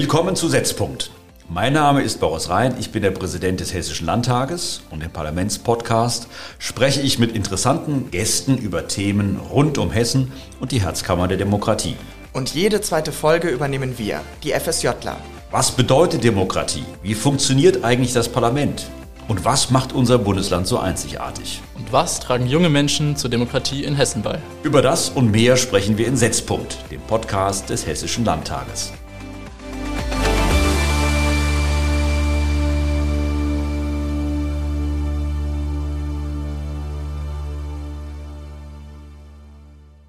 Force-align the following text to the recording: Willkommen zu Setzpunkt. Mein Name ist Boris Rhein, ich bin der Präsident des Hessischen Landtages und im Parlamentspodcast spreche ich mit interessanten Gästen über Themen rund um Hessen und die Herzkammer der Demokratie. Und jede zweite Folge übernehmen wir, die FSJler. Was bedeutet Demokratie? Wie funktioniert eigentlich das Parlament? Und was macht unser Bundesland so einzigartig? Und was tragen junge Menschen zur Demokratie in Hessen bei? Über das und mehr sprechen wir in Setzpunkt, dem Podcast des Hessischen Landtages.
Willkommen 0.00 0.36
zu 0.36 0.48
Setzpunkt. 0.48 1.10
Mein 1.48 1.72
Name 1.72 2.02
ist 2.02 2.20
Boris 2.20 2.48
Rhein, 2.48 2.76
ich 2.78 2.92
bin 2.92 3.02
der 3.02 3.10
Präsident 3.10 3.58
des 3.58 3.74
Hessischen 3.74 4.06
Landtages 4.06 4.82
und 4.92 5.02
im 5.02 5.10
Parlamentspodcast 5.10 6.28
spreche 6.60 7.00
ich 7.00 7.18
mit 7.18 7.34
interessanten 7.34 8.08
Gästen 8.12 8.58
über 8.58 8.86
Themen 8.86 9.40
rund 9.50 9.76
um 9.76 9.90
Hessen 9.90 10.30
und 10.60 10.70
die 10.70 10.82
Herzkammer 10.82 11.26
der 11.26 11.36
Demokratie. 11.36 11.96
Und 12.32 12.54
jede 12.54 12.80
zweite 12.80 13.10
Folge 13.10 13.48
übernehmen 13.48 13.98
wir, 13.98 14.20
die 14.44 14.52
FSJler. 14.52 15.16
Was 15.50 15.72
bedeutet 15.72 16.22
Demokratie? 16.22 16.84
Wie 17.02 17.16
funktioniert 17.16 17.82
eigentlich 17.82 18.12
das 18.12 18.28
Parlament? 18.28 18.86
Und 19.26 19.44
was 19.44 19.72
macht 19.72 19.92
unser 19.92 20.18
Bundesland 20.18 20.68
so 20.68 20.78
einzigartig? 20.78 21.60
Und 21.76 21.92
was 21.92 22.20
tragen 22.20 22.46
junge 22.46 22.68
Menschen 22.68 23.16
zur 23.16 23.30
Demokratie 23.30 23.82
in 23.82 23.96
Hessen 23.96 24.22
bei? 24.22 24.38
Über 24.62 24.80
das 24.80 25.08
und 25.08 25.32
mehr 25.32 25.56
sprechen 25.56 25.98
wir 25.98 26.06
in 26.06 26.16
Setzpunkt, 26.16 26.78
dem 26.88 27.00
Podcast 27.00 27.68
des 27.68 27.84
Hessischen 27.84 28.24
Landtages. 28.24 28.92